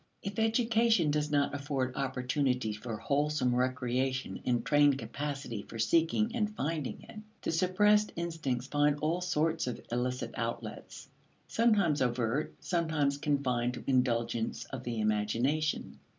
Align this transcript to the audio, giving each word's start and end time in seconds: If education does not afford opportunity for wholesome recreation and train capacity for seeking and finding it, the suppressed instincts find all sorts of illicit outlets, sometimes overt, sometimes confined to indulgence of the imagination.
If 0.23 0.39
education 0.39 1.11
does 1.11 1.29
not 1.29 1.53
afford 1.53 1.95
opportunity 1.95 2.73
for 2.73 2.97
wholesome 2.97 3.53
recreation 3.53 4.39
and 4.47 4.65
train 4.65 4.93
capacity 4.93 5.61
for 5.61 5.77
seeking 5.77 6.35
and 6.35 6.55
finding 6.55 7.03
it, 7.03 7.17
the 7.43 7.51
suppressed 7.51 8.11
instincts 8.15 8.65
find 8.65 8.97
all 8.97 9.21
sorts 9.21 9.67
of 9.67 9.79
illicit 9.91 10.31
outlets, 10.35 11.07
sometimes 11.47 12.01
overt, 12.01 12.55
sometimes 12.59 13.19
confined 13.19 13.75
to 13.75 13.83
indulgence 13.85 14.63
of 14.71 14.83
the 14.85 14.99
imagination. 14.99 15.99